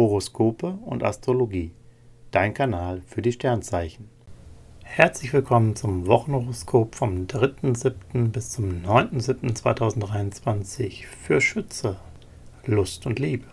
[0.00, 1.72] Horoskope und Astrologie.
[2.30, 4.08] Dein Kanal für die Sternzeichen.
[4.82, 8.28] Herzlich willkommen zum Wochenhoroskop vom 3.7.
[8.28, 11.96] bis zum 9.7.2023 für Schütze.
[12.64, 13.44] Lust und Liebe.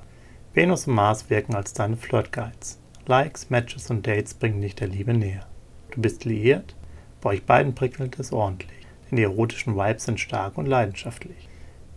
[0.54, 2.79] Venus und Mars wirken als deine Flirtguides.
[3.07, 5.45] Likes, Matches und Dates bringen dich der Liebe näher.
[5.91, 6.77] Du bist liiert?
[7.19, 11.49] Bei euch beiden prickelt es ordentlich, denn die erotischen Vibes sind stark und leidenschaftlich.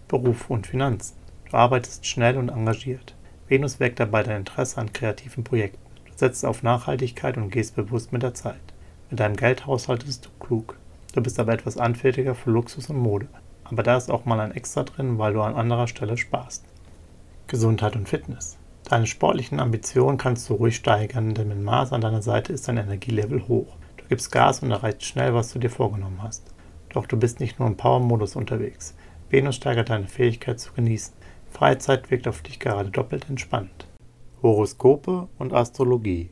[0.09, 1.15] Beruf und Finanzen.
[1.49, 3.15] Du arbeitest schnell und engagiert.
[3.51, 5.85] Venus weckt dabei dein Interesse an kreativen Projekten.
[6.05, 8.61] Du setzt auf Nachhaltigkeit und gehst bewusst mit der Zeit.
[9.11, 10.79] Mit deinem Geld haushaltest du klug.
[11.15, 13.27] Du bist aber etwas anfälliger für Luxus und Mode.
[13.65, 16.65] Aber da ist auch mal ein Extra drin, weil du an anderer Stelle sparst.
[17.49, 18.57] Gesundheit und Fitness.
[18.85, 22.77] Deine sportlichen Ambitionen kannst du ruhig steigern, denn mit Mars an deiner Seite ist dein
[22.77, 23.75] Energielevel hoch.
[23.97, 26.55] Du gibst Gas und erreichst schnell, was du dir vorgenommen hast.
[26.91, 28.95] Doch du bist nicht nur im Power-Modus unterwegs.
[29.29, 31.15] Venus steigert deine Fähigkeit zu genießen.
[31.51, 33.87] Freizeit wirkt auf dich gerade doppelt entspannt.
[34.43, 36.31] Horoskope und Astrologie.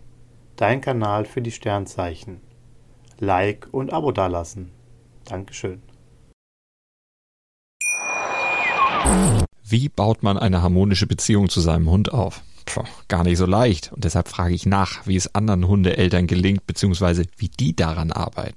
[0.57, 2.41] Dein Kanal für die Sternzeichen.
[3.19, 4.71] Like und Abo dalassen.
[5.25, 5.83] Dankeschön.
[9.63, 12.43] Wie baut man eine harmonische Beziehung zu seinem Hund auf?
[12.65, 13.93] Puh, gar nicht so leicht.
[13.93, 18.57] Und deshalb frage ich nach, wie es anderen Hundeeltern gelingt, beziehungsweise wie die daran arbeiten.